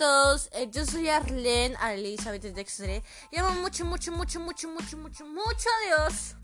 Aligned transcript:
todos, 0.00 0.48
eh, 0.52 0.66
yo 0.72 0.86
soy 0.86 1.10
Arlene 1.10 1.76
Elizabeth 1.92 2.42
Dextre. 2.54 3.02
Llamo 3.30 3.60
mucho, 3.60 3.84
mucho, 3.84 4.10
mucho, 4.10 4.40
mucho, 4.40 4.66
mucho, 4.70 4.96
mucho, 4.96 5.26
mucho 5.26 5.68
a 5.68 6.06
Dios. 6.08 6.36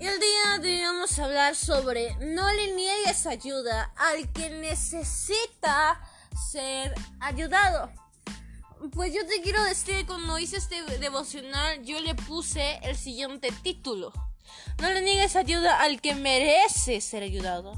Y 0.00 0.06
el 0.06 0.18
día 0.18 0.58
de 0.62 0.68
hoy 0.76 0.80
vamos 0.80 1.18
a 1.18 1.26
hablar 1.26 1.54
sobre 1.54 2.14
no 2.20 2.50
le 2.50 2.72
niegues 2.72 3.26
ayuda 3.26 3.92
al 3.94 4.32
que 4.32 4.48
necesita 4.48 6.00
ser 6.50 6.94
ayudado. 7.20 7.92
Pues 8.92 9.12
yo 9.12 9.26
te 9.26 9.42
quiero 9.42 9.62
decir 9.64 10.06
cuando 10.06 10.38
hice 10.38 10.56
este 10.56 10.82
devocional 10.98 11.82
yo 11.84 12.00
le 12.00 12.14
puse 12.14 12.78
el 12.84 12.96
siguiente 12.96 13.52
título. 13.62 14.14
No 14.80 14.90
le 14.90 15.02
niegues 15.02 15.36
ayuda 15.36 15.78
al 15.80 16.00
que 16.00 16.14
merece 16.14 17.02
ser 17.02 17.22
ayudado. 17.22 17.74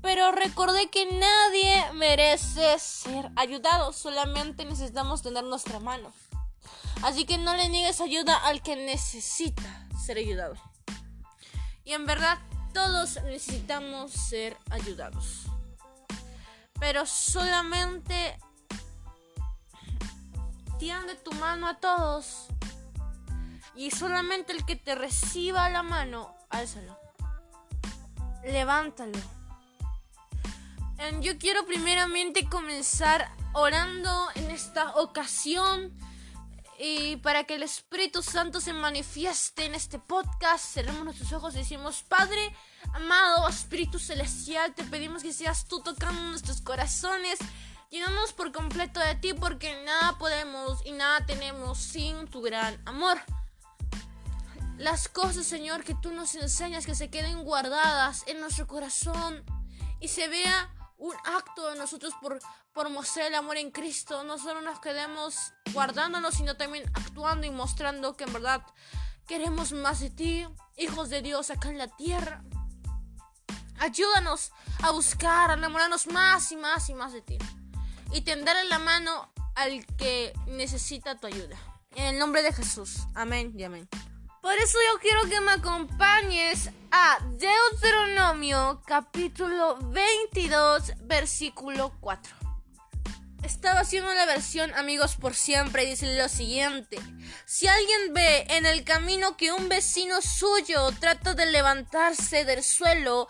Pero 0.00 0.30
recordé 0.30 0.88
que 0.90 1.06
nadie 1.06 1.92
merece 1.94 2.78
ser 2.78 3.30
ayudado, 3.36 3.92
solamente 3.92 4.64
necesitamos 4.64 5.22
tener 5.22 5.44
nuestra 5.44 5.80
mano. 5.80 6.12
Así 7.02 7.24
que 7.24 7.38
no 7.38 7.54
le 7.54 7.68
niegues 7.68 8.00
ayuda 8.00 8.36
al 8.36 8.62
que 8.62 8.76
necesita 8.76 9.88
ser 10.04 10.18
ayudado. 10.18 10.54
Y 11.84 11.92
en 11.94 12.06
verdad 12.06 12.38
todos 12.72 13.20
necesitamos 13.24 14.12
ser 14.12 14.56
ayudados. 14.70 15.46
Pero 16.78 17.04
solamente 17.06 18.38
tiende 20.78 21.16
tu 21.16 21.32
mano 21.32 21.66
a 21.66 21.80
todos. 21.80 22.46
Y 23.74 23.90
solamente 23.90 24.52
el 24.52 24.64
que 24.64 24.76
te 24.76 24.94
reciba 24.94 25.68
la 25.70 25.82
mano, 25.82 26.36
álzalo. 26.50 26.98
Levántalo 28.44 29.37
yo 31.20 31.38
quiero 31.38 31.64
primeramente 31.66 32.48
comenzar 32.48 33.30
orando 33.52 34.28
en 34.34 34.50
esta 34.50 34.94
ocasión 34.96 35.92
y 36.78 37.16
para 37.16 37.44
que 37.44 37.56
el 37.56 37.62
Espíritu 37.62 38.22
Santo 38.22 38.60
se 38.60 38.72
manifieste 38.72 39.64
en 39.64 39.74
este 39.74 39.98
podcast, 39.98 40.64
cerremos 40.64 41.04
nuestros 41.04 41.32
ojos 41.32 41.54
y 41.54 41.58
decimos, 41.58 42.04
Padre, 42.06 42.54
amado 42.92 43.48
Espíritu 43.48 43.98
Celestial, 43.98 44.74
te 44.74 44.84
pedimos 44.84 45.22
que 45.22 45.32
seas 45.32 45.66
tú 45.66 45.80
tocando 45.80 46.20
nuestros 46.22 46.60
corazones, 46.60 47.38
llenándonos 47.90 48.32
por 48.32 48.52
completo 48.52 49.00
de 49.00 49.16
ti, 49.16 49.34
porque 49.34 49.82
nada 49.84 50.18
podemos 50.18 50.84
y 50.86 50.92
nada 50.92 51.26
tenemos 51.26 51.78
sin 51.78 52.28
tu 52.28 52.42
gran 52.42 52.80
amor. 52.86 53.18
Las 54.76 55.08
cosas, 55.08 55.46
Señor, 55.46 55.82
que 55.82 55.94
tú 55.94 56.12
nos 56.12 56.36
enseñas, 56.36 56.86
que 56.86 56.94
se 56.94 57.10
queden 57.10 57.42
guardadas 57.42 58.22
en 58.28 58.40
nuestro 58.40 58.68
corazón 58.68 59.42
y 60.00 60.06
se 60.06 60.28
vea 60.28 60.70
un 60.98 61.14
acto 61.24 61.70
de 61.70 61.78
nosotros 61.78 62.12
por, 62.20 62.38
por 62.72 62.90
mostrar 62.90 63.26
el 63.26 63.34
amor 63.34 63.56
en 63.56 63.70
Cristo. 63.70 64.24
No 64.24 64.38
solo 64.38 64.60
nos 64.60 64.80
quedemos 64.80 65.52
guardándonos, 65.72 66.34
sino 66.34 66.56
también 66.56 66.90
actuando 66.94 67.46
y 67.46 67.50
mostrando 67.50 68.16
que 68.16 68.24
en 68.24 68.32
verdad 68.32 68.62
queremos 69.26 69.72
más 69.72 70.00
de 70.00 70.10
ti, 70.10 70.46
hijos 70.76 71.08
de 71.08 71.22
Dios 71.22 71.50
acá 71.50 71.68
en 71.70 71.78
la 71.78 71.88
tierra. 71.88 72.42
Ayúdanos 73.78 74.50
a 74.82 74.90
buscar, 74.90 75.50
a 75.50 75.54
enamorarnos 75.54 76.08
más 76.08 76.50
y 76.50 76.56
más 76.56 76.88
y 76.90 76.94
más 76.94 77.12
de 77.12 77.22
ti. 77.22 77.38
Y 78.12 78.22
tenderle 78.22 78.64
la 78.64 78.78
mano 78.78 79.32
al 79.54 79.86
que 79.96 80.32
necesita 80.46 81.16
tu 81.18 81.26
ayuda. 81.26 81.56
En 81.94 82.06
el 82.06 82.18
nombre 82.18 82.42
de 82.42 82.52
Jesús. 82.52 83.06
Amén 83.14 83.52
y 83.56 83.64
amén. 83.64 83.88
Por 84.40 84.54
eso 84.54 84.78
yo 84.92 85.00
quiero 85.00 85.22
que 85.28 85.40
me 85.40 85.52
acompañes 85.52 86.70
a 86.92 87.18
Deuteronomio 87.32 88.80
capítulo 88.86 89.76
22 89.90 90.92
versículo 91.00 91.92
4. 92.00 92.36
Estaba 93.42 93.80
haciendo 93.80 94.12
la 94.14 94.26
versión 94.26 94.72
amigos 94.74 95.16
por 95.16 95.34
siempre 95.34 95.84
y 95.84 95.90
dice 95.90 96.16
lo 96.16 96.28
siguiente. 96.28 96.98
Si 97.46 97.66
alguien 97.66 98.14
ve 98.14 98.46
en 98.50 98.64
el 98.64 98.84
camino 98.84 99.36
que 99.36 99.52
un 99.52 99.68
vecino 99.68 100.22
suyo 100.22 100.92
trata 101.00 101.34
de 101.34 101.46
levantarse 101.46 102.44
del 102.44 102.62
suelo 102.62 103.26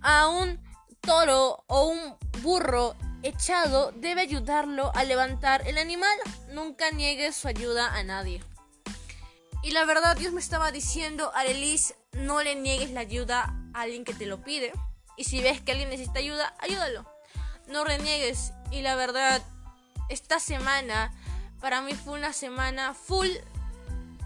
a 0.00 0.28
un 0.28 0.62
toro 1.00 1.64
o 1.66 1.86
un 1.88 2.16
burro 2.40 2.94
echado, 3.24 3.90
debe 3.96 4.20
ayudarlo 4.20 4.92
a 4.94 5.02
levantar 5.02 5.66
el 5.66 5.78
animal. 5.78 6.16
Nunca 6.50 6.90
niegue 6.90 7.32
su 7.32 7.48
ayuda 7.48 7.94
a 7.94 8.04
nadie. 8.04 8.42
Y 9.62 9.70
la 9.70 9.84
verdad, 9.84 10.16
Dios 10.16 10.32
me 10.32 10.40
estaba 10.40 10.72
diciendo, 10.72 11.30
Arelis, 11.34 11.94
no 12.12 12.42
le 12.42 12.56
niegues 12.56 12.90
la 12.90 13.00
ayuda 13.00 13.54
a 13.74 13.82
alguien 13.82 14.04
que 14.04 14.12
te 14.12 14.26
lo 14.26 14.42
pide. 14.42 14.72
Y 15.16 15.24
si 15.24 15.40
ves 15.40 15.60
que 15.60 15.70
alguien 15.70 15.88
necesita 15.88 16.18
ayuda, 16.18 16.54
ayúdalo. 16.58 17.08
No 17.68 17.84
reniegues. 17.84 18.52
Y 18.72 18.82
la 18.82 18.96
verdad, 18.96 19.40
esta 20.08 20.40
semana 20.40 21.14
para 21.60 21.80
mí 21.80 21.94
fue 21.94 22.14
una 22.14 22.32
semana 22.32 22.92
full. 22.92 23.28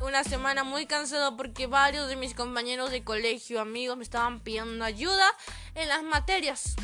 Una 0.01 0.25
semana 0.25 0.65
muy 0.65 0.87
cansada 0.87 1.37
porque 1.37 1.67
varios 1.67 2.09
de 2.09 2.17
mis 2.17 2.35
compañeros 2.35 2.91
de 2.91 3.05
colegio, 3.05 3.61
amigos, 3.61 3.99
me 3.99 4.05
estaban 4.05 4.41
pidiendo 4.41 4.85
ayuda 4.87 5.27
en 5.75 5.89
las 5.89 6.03
materias. 6.03 6.77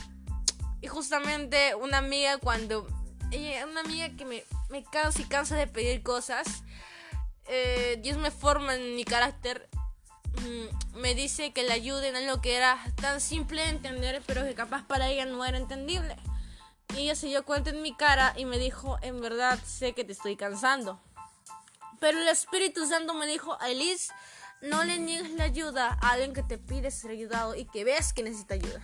Y 0.83 0.89
justamente 0.89 1.75
una 1.75 1.99
amiga 1.99 2.37
cuando... 2.37 2.87
Una 3.71 3.81
amiga 3.81 4.11
que 4.15 4.27
me, 4.27 4.45
me 4.69 4.85
cansa 4.85 5.23
y 5.23 5.25
cansa 5.25 5.57
de 5.57 5.67
pedir 5.67 6.03
cosas 6.03 6.65
eh, 7.47 7.99
Dios 8.03 8.19
me 8.19 8.31
forma 8.31 8.75
en 8.75 8.95
mi 8.95 9.05
carácter, 9.05 9.69
mm, 10.41 10.99
me 11.01 11.15
dice 11.15 11.53
que 11.53 11.63
le 11.63 11.73
ayuden 11.73 12.17
en 12.17 12.27
lo 12.27 12.41
que 12.41 12.57
era 12.57 12.79
tan 13.01 13.21
simple 13.21 13.63
de 13.63 13.69
entender, 13.69 14.23
pero 14.27 14.45
que 14.45 14.55
capaz 14.55 14.87
para 14.87 15.09
ella 15.09 15.27
no 15.27 15.45
era 15.45 15.59
entendible. 15.59 16.17
Y 16.95 17.03
ella 17.03 17.15
se 17.15 17.27
dio 17.27 17.45
cuenta 17.45 17.71
en 17.71 17.83
mi 17.83 17.95
cara 17.95 18.35
y 18.37 18.45
me 18.45 18.59
dijo, 18.59 18.99
en 19.03 19.21
verdad 19.21 19.59
sé 19.65 19.95
que 19.95 20.05
te 20.05 20.13
estoy 20.13 20.37
cansando. 20.37 21.01
Pero 22.01 22.19
el 22.21 22.29
Espíritu 22.29 22.87
Santo 22.87 23.15
me 23.15 23.27
dijo, 23.27 23.59
Elise, 23.61 24.13
no 24.61 24.85
le 24.85 24.99
niegues 24.99 25.31
la 25.31 25.45
ayuda 25.45 25.99
a 26.01 26.11
alguien 26.11 26.33
que 26.33 26.43
te 26.43 26.59
pide 26.59 26.91
ser 26.91 27.13
ayudado 27.13 27.55
y 27.55 27.65
que 27.65 27.85
ves 27.85 28.13
que 28.13 28.23
necesita 28.23 28.55
ayuda. 28.55 28.83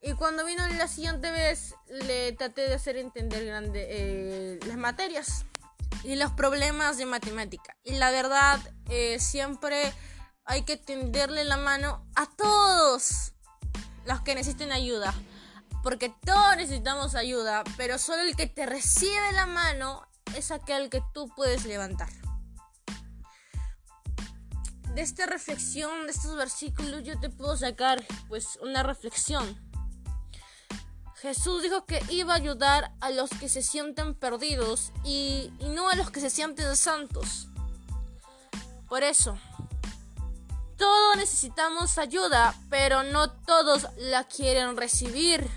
Y 0.00 0.12
cuando 0.12 0.44
vino 0.44 0.66
la 0.68 0.86
siguiente 0.86 1.30
vez, 1.30 1.74
le 1.88 2.32
traté 2.32 2.62
de 2.62 2.74
hacer 2.74 2.96
entender 2.96 3.44
grande, 3.44 3.86
eh, 3.88 4.60
las 4.66 4.76
materias 4.76 5.44
y 6.04 6.16
los 6.16 6.32
problemas 6.32 6.96
de 6.96 7.06
matemática. 7.06 7.76
Y 7.82 7.92
la 7.92 8.10
verdad, 8.10 8.60
eh, 8.88 9.18
siempre 9.18 9.92
hay 10.44 10.62
que 10.62 10.76
tenderle 10.76 11.44
la 11.44 11.56
mano 11.56 12.06
a 12.14 12.26
todos 12.26 13.32
los 14.04 14.20
que 14.22 14.34
necesiten 14.34 14.72
ayuda. 14.72 15.14
Porque 15.82 16.12
todos 16.24 16.56
necesitamos 16.56 17.14
ayuda, 17.14 17.62
pero 17.76 17.98
solo 17.98 18.22
el 18.22 18.34
que 18.34 18.46
te 18.46 18.66
recibe 18.66 19.32
la 19.32 19.46
mano 19.46 20.06
es 20.34 20.50
aquel 20.50 20.90
que 20.90 21.02
tú 21.14 21.28
puedes 21.36 21.64
levantar. 21.64 22.08
De 24.94 25.02
esta 25.02 25.26
reflexión, 25.26 26.06
de 26.06 26.12
estos 26.12 26.36
versículos, 26.36 27.04
yo 27.04 27.20
te 27.20 27.30
puedo 27.30 27.56
sacar 27.56 28.04
pues 28.28 28.58
una 28.60 28.82
reflexión 28.82 29.67
Jesús 31.20 31.64
dijo 31.64 31.84
que 31.84 32.00
iba 32.10 32.32
a 32.32 32.36
ayudar 32.36 32.92
a 33.00 33.10
los 33.10 33.28
que 33.30 33.48
se 33.48 33.60
sienten 33.60 34.14
perdidos 34.14 34.92
y, 35.04 35.52
no 35.60 35.88
a 35.88 35.96
los 35.96 36.12
que 36.12 36.20
se 36.20 36.30
sienten 36.30 36.76
santos. 36.76 37.48
Por 38.88 39.02
eso, 39.02 39.36
todos 40.76 41.16
necesitamos 41.16 41.98
ayuda, 41.98 42.54
pero 42.70 43.02
no 43.02 43.32
todos 43.32 43.88
la 43.96 44.24
quieren 44.24 44.76
recibir. 44.76 45.48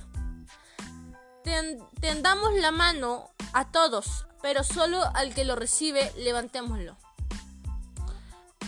tendamos 1.99 2.53
la 2.55 2.71
mano 2.71 3.29
a 3.53 3.71
todos, 3.71 4.25
pero 4.41 4.63
solo 4.63 5.03
al 5.13 5.35
que 5.35 5.45
lo 5.45 5.55
recibe, 5.55 6.11
levantémoslo. 6.17 6.97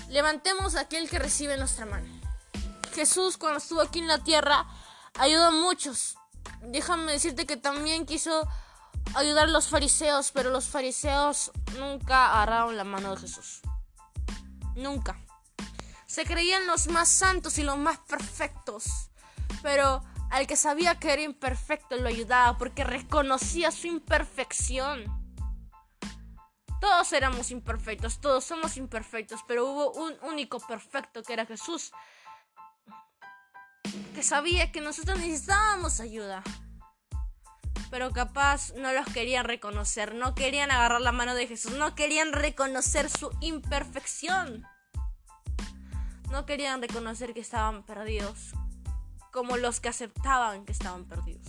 Levantemos 0.10 0.76
a 0.76 0.82
aquel 0.82 1.10
que 1.10 1.18
recibe 1.18 1.58
nuestra 1.58 1.88
mano. 1.88 2.08
Jesús, 2.94 3.38
cuando 3.38 3.58
estuvo 3.58 3.82
aquí 3.82 3.98
en 3.98 4.08
la 4.08 4.24
tierra, 4.24 4.68
ayudó 5.16 5.46
a 5.46 5.52
muchos, 5.52 6.18
déjame 6.62 7.12
decirte 7.12 7.46
que 7.46 7.58
también 7.58 8.06
quiso 8.06 8.48
ayudar 9.16 9.46
a 9.46 9.52
los 9.52 9.68
fariseos, 9.68 10.32
pero 10.32 10.50
los 10.50 10.68
fariseos 10.68 11.52
nunca 11.78 12.32
agarraron 12.32 12.78
la 12.78 12.84
mano 12.84 13.16
de 13.16 13.22
Jesús. 13.22 13.62
Nunca. 14.76 15.20
Se 16.06 16.26
creían 16.26 16.68
los 16.68 16.88
más 16.88 17.10
santos 17.10 17.58
y 17.58 17.64
los 17.64 17.78
más 17.78 18.00
perfectos, 18.00 19.10
pero 19.62 20.04
al 20.30 20.48
que 20.48 20.56
sabía 20.56 21.00
que 21.00 21.14
era 21.14 21.22
imperfecto 21.22 21.96
lo 21.96 22.08
ayudaba 22.08 22.58
porque 22.58 22.84
reconocía 22.84 23.72
su 23.72 23.88
imperfección. 23.88 25.06
Todos 26.80 27.14
éramos 27.14 27.50
imperfectos, 27.52 28.20
todos 28.20 28.44
somos 28.44 28.76
imperfectos, 28.78 29.42
pero 29.48 29.66
hubo 29.66 29.92
un 29.94 30.16
único 30.24 30.60
perfecto 30.60 31.24
que 31.24 31.34
era 31.34 31.46
Jesús 31.46 31.92
que 34.14 34.24
sabía 34.24 34.72
que 34.72 34.82
nosotros 34.82 35.20
necesitábamos 35.20 36.00
ayuda. 36.00 36.44
Pero 37.90 38.12
capaz 38.12 38.74
no 38.76 38.92
los 38.92 39.06
querían 39.08 39.46
reconocer, 39.46 40.16
no 40.16 40.34
querían 40.34 40.72
agarrar 40.72 41.02
la 41.02 41.12
mano 41.12 41.36
de 41.36 41.48
Jesús, 41.48 41.74
no 41.74 41.94
querían 41.96 42.34
reconocer 42.34 43.10
su 43.10 43.30
imperfección. 43.42 44.66
No 46.32 46.46
querían 46.46 46.82
reconocer 46.82 47.34
que 47.34 47.42
estaban 47.42 47.84
perdidos, 47.84 48.54
como 49.32 49.58
los 49.58 49.80
que 49.80 49.90
aceptaban 49.90 50.66
que 50.66 50.72
estaban 50.72 51.06
perdidos. 51.06 51.46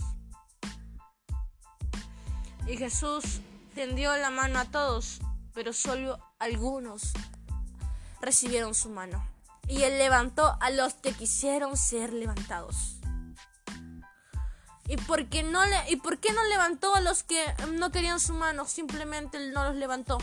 Y 2.67 2.77
Jesús 2.77 3.41
tendió 3.73 4.15
la 4.17 4.29
mano 4.29 4.59
a 4.59 4.65
todos, 4.65 5.19
pero 5.53 5.73
solo 5.73 6.19
algunos 6.39 7.13
recibieron 8.21 8.73
su 8.73 8.89
mano. 8.89 9.34
Y 9.67 9.83
él 9.83 9.97
levantó 9.97 10.57
a 10.59 10.69
los 10.69 10.93
que 10.95 11.13
quisieron 11.13 11.75
ser 11.77 12.13
levantados. 12.13 12.95
¿Y 14.87 14.97
por, 14.97 15.27
qué 15.27 15.41
no 15.41 15.65
le, 15.65 15.89
¿Y 15.89 15.95
por 15.95 16.19
qué 16.19 16.31
no 16.31 16.43
levantó 16.43 16.93
a 16.93 17.01
los 17.01 17.23
que 17.23 17.43
no 17.73 17.91
querían 17.91 18.19
su 18.19 18.33
mano? 18.33 18.65
Simplemente 18.65 19.37
él 19.37 19.51
no 19.51 19.63
los 19.63 19.75
levantó. 19.75 20.19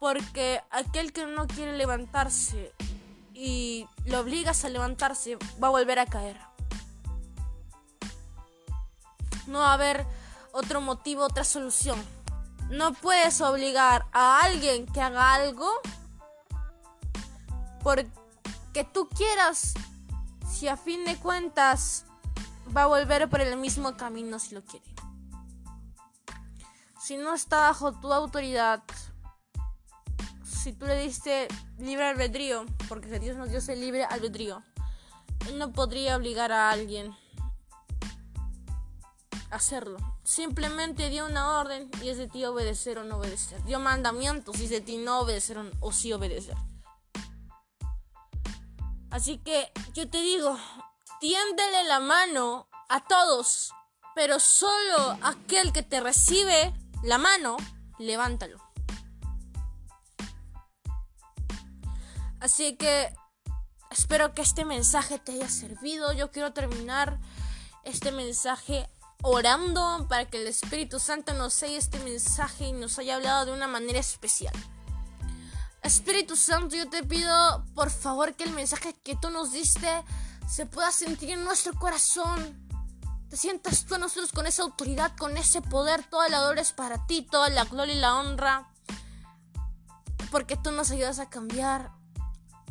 Porque 0.00 0.60
aquel 0.70 1.12
que 1.12 1.24
no 1.26 1.46
quiere 1.46 1.76
levantarse 1.76 2.72
y 3.32 3.88
lo 4.06 4.20
obligas 4.20 4.64
a 4.64 4.68
levantarse, 4.68 5.36
va 5.62 5.68
a 5.68 5.70
volver 5.70 6.00
a 6.00 6.06
caer. 6.06 6.38
No 9.46 9.60
va 9.60 9.70
a 9.70 9.74
haber 9.74 10.04
otro 10.52 10.80
motivo, 10.80 11.24
otra 11.24 11.44
solución. 11.44 12.02
No 12.70 12.92
puedes 12.94 13.40
obligar 13.40 14.06
a 14.12 14.40
alguien 14.40 14.86
que 14.86 15.00
haga 15.00 15.34
algo 15.34 15.70
tú 18.82 19.08
quieras, 19.08 19.74
si 20.50 20.66
a 20.66 20.76
fin 20.76 21.04
de 21.04 21.16
cuentas 21.16 22.06
va 22.76 22.82
a 22.82 22.86
volver 22.86 23.28
por 23.28 23.40
el 23.40 23.56
mismo 23.56 23.96
camino 23.96 24.40
si 24.40 24.54
lo 24.54 24.64
quiere. 24.64 24.84
Si 27.00 27.16
no 27.16 27.34
está 27.34 27.58
bajo 27.58 27.92
tu 27.92 28.12
autoridad, 28.12 28.82
si 30.44 30.72
tú 30.72 30.86
le 30.86 30.98
diste 30.98 31.46
libre 31.78 32.06
albedrío, 32.06 32.64
porque 32.88 33.20
Dios 33.20 33.36
nos 33.36 33.50
dio 33.50 33.58
ese 33.58 33.76
libre 33.76 34.04
albedrío, 34.04 34.62
no 35.54 35.72
podría 35.72 36.16
obligar 36.16 36.50
a 36.50 36.70
alguien 36.70 37.14
a 39.50 39.56
hacerlo. 39.56 39.98
Simplemente 40.24 41.10
dio 41.10 41.26
una 41.26 41.60
orden 41.60 41.90
y 42.02 42.08
es 42.08 42.16
de 42.16 42.26
ti 42.26 42.44
obedecer 42.46 42.98
o 42.98 43.04
no 43.04 43.18
obedecer. 43.18 43.62
Dio 43.64 43.78
mandamientos 43.78 44.58
y 44.58 44.64
es 44.64 44.70
de 44.70 44.80
ti 44.80 44.96
no 44.96 45.20
obedecer 45.20 45.58
o 45.80 45.92
sí 45.92 46.12
obedecer. 46.12 46.56
Así 49.14 49.38
que 49.38 49.70
yo 49.92 50.10
te 50.10 50.20
digo, 50.20 50.58
tiéndele 51.20 51.84
la 51.84 52.00
mano 52.00 52.66
a 52.88 52.98
todos, 53.04 53.72
pero 54.16 54.40
solo 54.40 55.16
aquel 55.22 55.72
que 55.72 55.84
te 55.84 56.00
recibe 56.00 56.74
la 57.04 57.16
mano, 57.16 57.56
levántalo. 58.00 58.58
Así 62.40 62.74
que 62.76 63.14
espero 63.88 64.34
que 64.34 64.42
este 64.42 64.64
mensaje 64.64 65.20
te 65.20 65.30
haya 65.30 65.48
servido. 65.48 66.12
Yo 66.12 66.32
quiero 66.32 66.52
terminar 66.52 67.20
este 67.84 68.10
mensaje 68.10 68.90
orando 69.22 70.08
para 70.08 70.28
que 70.28 70.42
el 70.42 70.48
Espíritu 70.48 70.98
Santo 70.98 71.34
nos 71.34 71.60
dé 71.60 71.76
este 71.76 72.00
mensaje 72.00 72.64
y 72.64 72.72
nos 72.72 72.98
haya 72.98 73.14
hablado 73.14 73.46
de 73.46 73.52
una 73.52 73.68
manera 73.68 74.00
especial. 74.00 74.54
Espíritu 75.84 76.34
Santo, 76.34 76.76
yo 76.76 76.88
te 76.88 77.04
pido 77.04 77.62
por 77.74 77.90
favor 77.90 78.34
que 78.34 78.44
el 78.44 78.52
mensaje 78.52 78.94
que 79.04 79.16
tú 79.16 79.28
nos 79.28 79.52
diste 79.52 79.86
se 80.48 80.64
pueda 80.64 80.90
sentir 80.90 81.28
en 81.28 81.44
nuestro 81.44 81.74
corazón. 81.74 82.58
Te 83.28 83.36
sientas 83.36 83.84
tú 83.84 83.94
a 83.94 83.98
nosotros 83.98 84.32
con 84.32 84.46
esa 84.46 84.62
autoridad, 84.62 85.14
con 85.14 85.36
ese 85.36 85.60
poder. 85.60 86.02
Toda 86.04 86.30
la 86.30 86.40
gloria 86.40 86.62
es 86.62 86.72
para 86.72 87.06
ti, 87.06 87.20
toda 87.20 87.50
la 87.50 87.64
gloria 87.64 87.94
y 87.94 87.98
la 87.98 88.16
honra. 88.16 88.66
Porque 90.30 90.56
tú 90.56 90.70
nos 90.72 90.90
ayudas 90.90 91.18
a 91.18 91.28
cambiar. 91.28 91.92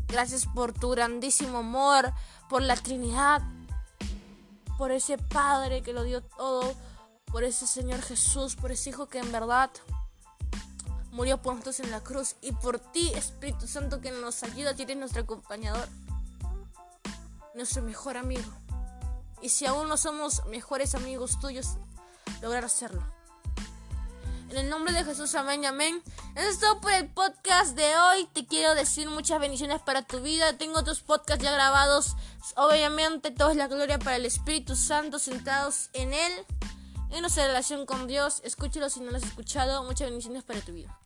Gracias 0.08 0.48
por 0.48 0.74
tu 0.74 0.90
grandísimo 0.90 1.60
amor, 1.60 2.14
por 2.50 2.64
la 2.64 2.76
Trinidad, 2.76 3.44
por 4.76 4.92
ese 4.92 5.20
Padre 5.20 5.84
que 5.84 5.94
lo 5.94 6.04
dio 6.04 6.24
todo, 6.24 6.74
por 7.26 7.44
ese 7.44 7.68
Señor 7.68 8.02
Jesús, 8.02 8.56
por 8.56 8.72
ese 8.72 8.90
Hijo 8.90 9.08
que 9.08 9.20
en 9.20 9.32
verdad 9.32 9.70
murió 11.14 11.42
por 11.42 11.54
nosotros 11.54 11.80
en 11.80 11.92
la 11.92 12.02
cruz 12.02 12.36
y 12.42 12.52
por 12.52 12.80
ti, 12.80 13.12
Espíritu 13.14 13.68
Santo, 13.68 14.02
que 14.02 14.12
nos 14.12 14.42
ayuda, 14.44 14.74
tienes 14.74 14.98
nuestro 14.98 15.22
acompañador, 15.22 15.88
nuestro 17.54 17.84
mejor 17.84 18.18
amigo. 18.18 18.52
Y 19.42 19.50
si 19.50 19.66
aún 19.66 19.88
no 19.88 19.96
somos 19.96 20.44
mejores 20.48 20.96
amigos 20.96 21.40
tuyos, 21.40 21.78
lograr 22.42 22.66
hacerlo. 22.66 23.06
En 24.50 24.58
el 24.58 24.70
nombre 24.70 24.94
de 24.94 25.04
Jesús, 25.04 25.36
amén, 25.36 25.66
amén. 25.66 26.02
Eso 26.36 26.50
es 26.50 26.60
todo 26.60 26.82
por 26.82 26.92
el 26.92 27.08
podcast 27.10 27.76
de 27.76 27.96
hoy. 27.96 28.28
Te 28.34 28.46
quiero 28.46 28.74
decir 28.74 29.08
muchas 29.10 29.40
bendiciones 29.40 29.82
para 29.82 30.04
tu 30.04 30.20
vida. 30.20 30.58
Tengo 30.58 30.80
otros 30.80 31.02
podcasts 31.02 31.44
ya 31.44 31.52
grabados. 31.52 32.16
Obviamente, 32.56 33.32
todo 33.32 33.52
es 33.52 33.58
la 33.58 33.68
gloria 33.68 34.00
para 34.00 34.16
el 34.16 34.26
Espíritu 34.26 34.76
Santo, 34.76 35.20
sentados 35.20 35.90
en 35.94 36.14
Él, 36.14 36.32
en 37.12 37.22
nuestra 37.22 37.48
relación 37.48 37.86
con 37.86 38.08
Dios. 38.08 38.42
Escúchalo 38.44 38.90
si 38.90 39.00
no 39.00 39.12
lo 39.12 39.18
has 39.18 39.24
escuchado. 39.24 39.84
Muchas 39.84 40.08
bendiciones 40.08 40.44
para 40.44 40.62
tu 40.62 40.72
vida. 40.72 41.03